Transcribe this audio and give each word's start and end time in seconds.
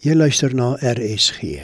Jy 0.00 0.14
luister 0.16 0.54
na 0.56 0.78
RSG. 0.80 1.58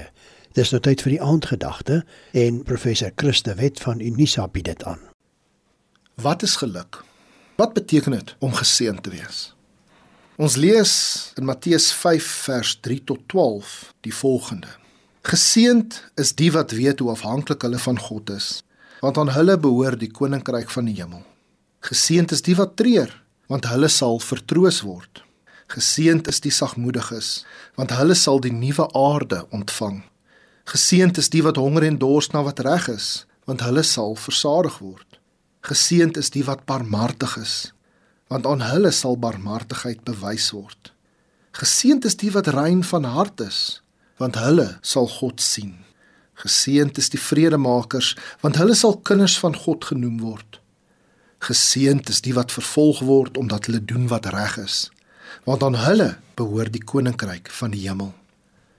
Dis 0.53 0.69
nou 0.69 0.79
tyd 0.85 1.01
vir 1.01 1.15
die 1.15 1.23
aandgedagte 1.25 2.03
en 2.37 2.59
professor 2.69 3.09
Christe 3.17 3.55
Wet 3.57 3.81
van 3.81 4.03
Unisa 4.05 4.45
bied 4.53 4.67
dit 4.69 4.85
aan. 4.85 5.01
Wat 6.21 6.45
is 6.45 6.59
geluk? 6.61 7.01
Wat 7.57 7.73
beteken 7.73 8.13
dit 8.13 8.35
om 8.45 8.53
geseënd 8.53 9.01
te 9.07 9.15
wees? 9.15 9.41
Ons 10.37 10.59
lees 10.61 10.93
in 11.41 11.49
Matteus 11.49 11.89
5 11.97 12.29
vers 12.45 12.77
3 12.85 13.01
tot 13.09 13.25
12 13.33 13.75
die 14.05 14.13
volgende: 14.13 14.69
Geseënd 15.25 16.03
is 16.21 16.37
die 16.37 16.53
wat 16.53 16.77
weet 16.77 17.01
hoe 17.01 17.15
afhanklik 17.17 17.65
hulle 17.65 17.81
van 17.89 17.97
God 17.97 18.37
is, 18.37 18.61
want 19.01 19.17
aan 19.17 19.33
hulle 19.33 19.57
behoort 19.57 20.05
die 20.05 20.13
koninkryk 20.13 20.69
van 20.77 20.93
die 20.93 21.01
hemel. 21.01 21.25
Geseënd 21.89 22.37
is 22.37 22.45
die 22.45 22.61
wat 22.61 22.77
treur, 22.77 23.09
want 23.49 23.73
hulle 23.73 23.89
sal 23.89 24.21
vertroos 24.21 24.85
word. 24.85 25.25
Geseend 25.67 26.29
is 26.31 26.41
die 26.41 26.53
sagmoediges, 26.55 27.45
want 27.75 27.95
hulle 27.99 28.15
sal 28.15 28.39
die 28.41 28.55
nuwe 28.55 28.87
aarde 28.95 29.43
ontvang. 29.51 30.05
Geseend 30.71 31.19
is 31.19 31.31
die 31.31 31.43
wat 31.47 31.59
honger 31.59 31.87
en 31.89 31.99
dors 31.99 32.31
na 32.31 32.43
wat 32.47 32.63
reg 32.67 32.87
is, 32.93 33.27
want 33.47 33.63
hulle 33.67 33.83
sal 33.87 34.15
versadig 34.19 34.79
word. 34.83 35.19
Geseend 35.67 36.17
is 36.17 36.31
die 36.31 36.45
wat 36.47 36.65
barmhartig 36.71 37.37
is, 37.43 37.55
want 38.31 38.47
aan 38.47 38.63
hulle 38.63 38.93
sal 38.95 39.19
barmhartigheid 39.19 40.05
bewys 40.07 40.53
word. 40.55 40.93
Geseend 41.59 42.05
is 42.05 42.19
die 42.21 42.31
wat 42.35 42.51
rein 42.55 42.83
van 42.85 43.07
hart 43.11 43.41
is, 43.41 43.81
want 44.23 44.39
hulle 44.39 44.69
sal 44.83 45.09
God 45.11 45.43
sien. 45.43 45.75
Geseend 46.37 46.99
is 46.99 47.09
die 47.11 47.21
vredemakers, 47.21 48.15
want 48.43 48.59
hulle 48.61 48.75
sal 48.79 48.99
kinders 49.09 49.39
van 49.43 49.57
God 49.57 49.87
genoem 49.89 50.21
word. 50.21 50.61
Geseend 51.47 52.11
is 52.13 52.23
die 52.25 52.35
wat 52.37 52.55
vervolg 52.55 53.01
word 53.07 53.39
omdat 53.41 53.67
hulle 53.67 53.83
doen 53.83 54.07
wat 54.13 54.29
reg 54.35 54.59
is, 54.63 54.87
want 55.45 55.63
aan 55.63 55.79
hulle 55.87 56.17
behoort 56.37 56.73
die 56.73 56.85
koninkryk 56.85 57.51
van 57.51 57.75
die 57.75 57.87
hemel. 57.89 58.13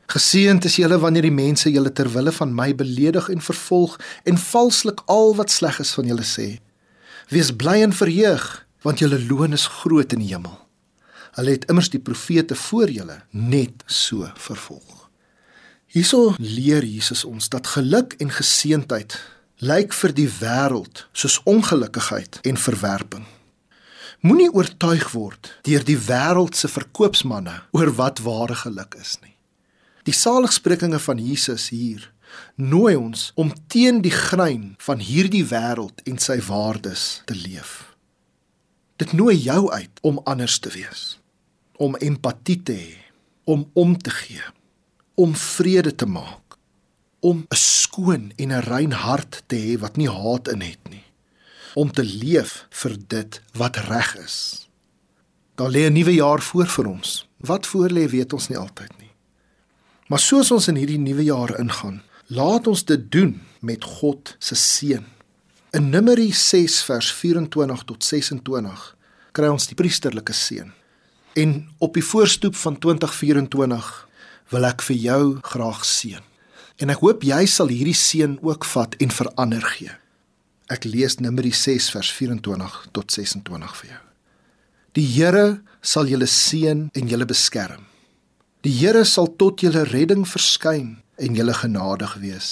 Geseënd 0.07 0.65
is 0.65 0.77
julle 0.79 0.99
wanneer 1.03 1.25
die 1.27 1.35
mense 1.35 1.71
julle 1.71 1.91
ter 1.91 2.07
wille 2.13 2.31
van 2.31 2.53
my 2.55 2.69
beledig 2.75 3.27
en 3.33 3.43
vervolg 3.43 3.97
en 4.23 4.37
valslik 4.39 5.03
al 5.11 5.35
wat 5.35 5.51
sleg 5.51 5.81
is 5.83 5.91
van 5.97 6.07
julle 6.07 6.23
sê. 6.23 6.47
Wees 7.27 7.51
bly 7.51 7.81
en 7.83 7.95
verheug, 7.95 8.45
want 8.87 9.03
julle 9.03 9.19
loon 9.27 9.57
is 9.57 9.67
groot 9.81 10.13
in 10.15 10.23
die 10.23 10.31
hemel. 10.31 10.55
Hulle 11.35 11.57
het 11.57 11.67
immers 11.67 11.91
die 11.91 11.99
profete 11.99 12.55
voor 12.55 12.89
julle 12.89 13.17
net 13.31 13.83
so 13.85 14.29
vervolg. 14.39 15.09
Hierso 15.91 16.35
leer 16.39 16.87
Jesus 16.87 17.25
ons 17.27 17.49
dat 17.51 17.67
geluk 17.75 18.15
en 18.23 18.31
geseëndheid 18.31 19.19
lyk 19.59 19.93
vir 19.97 20.13
die 20.15 20.29
wêreld 20.39 21.03
soos 21.11 21.39
ongelukkigheid 21.43 22.39
en 22.47 22.59
verwerping. 22.59 23.27
Moenie 24.25 24.49
oortuig 24.49 25.11
word 25.13 25.51
deur 25.67 25.83
die 25.85 25.97
wêreld 26.07 26.57
se 26.57 26.65
verkoopsmanne 26.73 27.53
oor 27.77 27.91
wat 27.99 28.23
ware 28.25 28.55
geluk 28.57 28.97
is 28.97 29.19
nie. 29.21 29.35
Die 30.09 30.15
saligsprekinge 30.15 30.97
van 31.03 31.21
Jesus 31.21 31.67
hier 31.69 32.07
nooi 32.57 32.95
ons 32.97 33.29
om 33.37 33.53
teen 33.69 34.01
die 34.01 34.13
grein 34.13 34.73
van 34.81 35.03
hierdie 35.05 35.45
wêreld 35.45 36.01
en 36.09 36.17
sy 36.17 36.39
waardes 36.49 37.21
te 37.29 37.37
leef. 37.37 37.93
Dit 38.97 39.13
nooi 39.13 39.35
jou 39.37 39.69
uit 39.69 40.01
om 40.01 40.17
anders 40.25 40.57
te 40.65 40.73
wees, 40.73 41.19
om 41.77 41.93
empatie 42.01 42.57
te 42.65 42.73
hê, 42.73 42.97
om 43.45 43.67
om 43.77 43.93
te 44.01 44.09
gee, 44.09 44.41
om 45.13 45.37
vrede 45.37 45.93
te 45.93 46.09
maak, 46.09 46.57
om 47.21 47.45
'n 47.45 47.55
skoon 47.55 48.31
en 48.35 48.49
'n 48.51 48.65
rein 48.65 48.91
hart 48.91 49.43
te 49.45 49.55
hê 49.55 49.77
wat 49.77 49.97
nie 49.97 50.09
haat 50.09 50.47
in 50.47 50.61
het 50.61 50.89
nie 50.89 50.96
om 51.77 51.91
te 51.93 52.03
leef 52.03 52.65
vir 52.81 52.95
dit 53.07 53.41
wat 53.59 53.77
reg 53.85 54.15
is. 54.17 54.37
Daar 55.57 55.69
lê 55.69 55.85
'n 55.85 55.93
nuwe 55.93 56.13
jaar 56.13 56.41
voor 56.41 56.67
vir 56.67 56.85
ons. 56.87 57.27
Wat 57.37 57.67
voor 57.67 57.89
lê 57.89 58.09
weet 58.09 58.33
ons 58.33 58.47
nie 58.47 58.57
altyd 58.57 58.97
nie. 58.99 59.11
Maar 60.07 60.19
soos 60.19 60.51
ons 60.51 60.67
in 60.67 60.75
hierdie 60.75 60.99
nuwe 60.99 61.23
jaar 61.23 61.59
ingaan, 61.59 62.01
laat 62.27 62.67
ons 62.67 62.85
dit 62.85 63.11
doen 63.11 63.41
met 63.59 63.83
God 63.83 64.35
se 64.39 64.55
seën. 64.55 65.05
In 65.71 65.89
Numeri 65.89 66.31
6 66.31 66.83
vers 66.83 67.11
24 67.13 67.83
tot 67.83 68.03
26 68.03 68.95
kry 69.31 69.47
ons 69.47 69.67
die 69.67 69.75
priesterlike 69.75 70.33
seën. 70.33 70.71
En 71.33 71.69
op 71.77 71.93
die 71.93 72.03
voorstoep 72.03 72.55
van 72.55 72.79
2024 72.79 74.07
wil 74.49 74.65
ek 74.65 74.81
vir 74.81 74.95
jou 74.95 75.37
graag 75.41 75.85
seën. 75.85 76.23
En 76.77 76.89
ek 76.89 76.97
hoop 76.99 77.23
jy 77.23 77.45
sal 77.45 77.67
hierdie 77.67 77.97
seën 77.97 78.39
ook 78.41 78.65
vat 78.65 78.95
en 78.95 79.11
verander 79.11 79.61
gee. 79.61 79.91
Ek 80.67 80.83
lees 80.83 81.15
Numeri 81.23 81.53
6 81.55 81.85
vers 81.95 82.09
24 82.11 82.73
tot 82.91 83.13
26 83.13 83.75
vir 83.79 83.91
jou. 83.93 84.01
Die 84.99 85.05
Here 85.07 85.61
sal 85.79 86.09
julle 86.11 86.27
seën 86.27 86.81
en 86.91 87.07
julle 87.07 87.27
beskerm. 87.29 87.85
Die 88.67 88.73
Here 88.75 89.05
sal 89.07 89.29
tot 89.39 89.63
julle 89.63 89.85
redding 89.87 90.25
verskyn 90.27 90.97
en 91.23 91.39
julle 91.39 91.55
genadig 91.55 92.17
wees. 92.19 92.49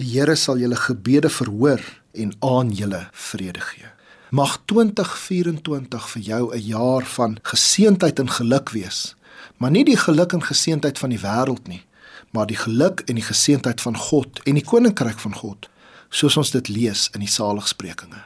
Die 0.00 0.08
Here 0.14 0.38
sal 0.40 0.64
julle 0.64 0.80
gebede 0.80 1.28
verhoor 1.28 1.84
en 2.16 2.32
aan 2.40 2.72
julle 2.72 3.02
vrede 3.12 3.60
gee. 3.68 3.92
Mag 4.32 4.56
2024 4.72 6.08
vir 6.14 6.22
jou 6.22 6.42
'n 6.54 6.64
jaar 6.72 7.04
van 7.04 7.38
geseëndheid 7.42 8.18
en 8.18 8.30
geluk 8.30 8.70
wees. 8.70 9.14
Maar 9.58 9.70
nie 9.70 9.84
die 9.84 9.96
geluk 9.96 10.32
en 10.32 10.42
geseëndheid 10.42 10.98
van 10.98 11.10
die 11.10 11.20
wêreld 11.20 11.68
nie, 11.68 11.84
maar 12.32 12.46
die 12.46 12.56
geluk 12.56 13.04
en 13.06 13.14
die 13.14 13.28
geseëndheid 13.32 13.80
van 13.80 13.96
God 13.96 14.40
en 14.46 14.54
die 14.54 14.64
koninkryk 14.64 15.18
van 15.18 15.34
God 15.34 15.68
soos 16.16 16.36
ons 16.40 16.52
dit 16.54 16.68
lees 16.72 17.06
in 17.12 17.24
die 17.24 17.30
saligsprekinge. 17.30 18.22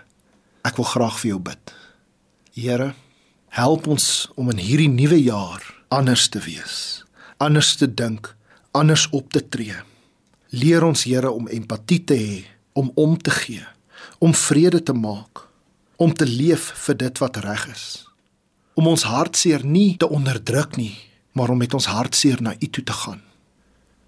Ek 0.66 0.78
wil 0.78 0.86
graag 0.86 1.16
vir 1.22 1.32
jou 1.32 1.40
bid. 1.50 1.72
Here, 2.54 2.92
help 3.56 3.88
ons 3.90 4.28
om 4.38 4.50
in 4.52 4.62
hierdie 4.62 4.90
nuwe 4.92 5.18
jaar 5.18 5.64
anders 5.90 6.28
te 6.30 6.42
wees, 6.44 7.02
anders 7.42 7.74
te 7.80 7.88
dink, 7.90 8.30
anders 8.76 9.08
op 9.16 9.32
te 9.34 9.42
tree. 9.42 9.80
Leer 10.54 10.86
ons 10.86 11.02
Here 11.06 11.30
om 11.30 11.50
empatie 11.50 12.02
te 12.06 12.18
hê, 12.18 12.40
om 12.78 12.92
om 12.94 13.16
te 13.18 13.34
gee, 13.34 13.66
om 14.22 14.34
vrede 14.34 14.82
te 14.82 14.94
maak, 14.94 15.46
om 15.98 16.14
te 16.14 16.26
leef 16.26 16.70
vir 16.86 16.98
dit 17.02 17.22
wat 17.22 17.42
reg 17.42 17.66
is. 17.74 17.86
Om 18.78 18.86
ons 18.94 19.06
hartseer 19.10 19.66
nie 19.66 19.96
te 19.98 20.06
onderdruk 20.06 20.78
nie, 20.78 20.94
maar 21.34 21.50
om 21.50 21.58
met 21.58 21.74
ons 21.74 21.90
hartseer 21.90 22.42
na 22.42 22.54
U 22.54 22.66
toe 22.70 22.84
te 22.86 22.94
gaan. 23.02 23.22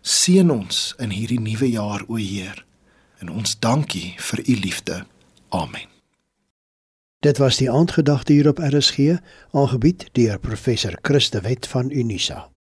Seën 0.03 0.50
ons 0.50 0.93
in 1.03 1.14
hierdie 1.14 1.43
nuwe 1.43 1.70
jaar, 1.70 2.06
o 2.06 2.19
Heer 2.19 2.62
en 3.22 3.31
ons 3.31 3.59
dankie 3.59 4.15
vir 4.19 4.43
u 4.49 4.59
liefde. 4.66 5.05
Amen. 5.49 5.88
Dit 7.22 7.38
was 7.38 7.56
die 7.56 7.71
aandgedagte 7.71 8.33
hier 8.33 8.49
op 8.50 8.59
RSG, 8.59 8.99
aangebied 9.50 10.09
deur 10.12 10.38
professor 10.38 10.99
Christe 11.03 11.41
Wet 11.41 11.69
van 11.71 11.91
Unisa. 11.91 12.51